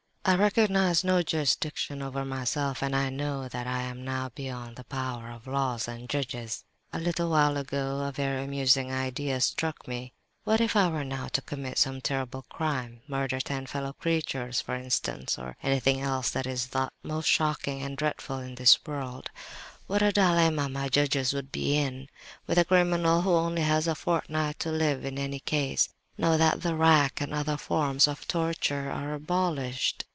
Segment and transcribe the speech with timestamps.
[0.23, 4.83] "I recognize no jurisdiction over myself, and I know that I am now beyond the
[4.83, 6.63] power of laws and judges.
[6.93, 10.13] "A little while ago a very amusing idea struck me.
[10.43, 15.39] What if I were now to commit some terrible crime—murder ten fellow creatures, for instance,
[15.39, 20.69] or anything else that is thought most shocking and dreadful in this world—what a dilemma
[20.69, 22.07] my judges would be in,
[22.45, 26.61] with a criminal who only has a fortnight to live in any case, now that
[26.61, 30.05] the rack and other forms of torture are abolished!